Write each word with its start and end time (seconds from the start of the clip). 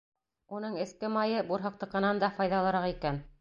Уның 0.59 0.77
эске 0.85 1.11
майы 1.17 1.43
бурһыҡтыҡынан 1.51 2.23
да 2.25 2.31
файҙалыраҡ 2.39 2.89
икән. 2.97 3.23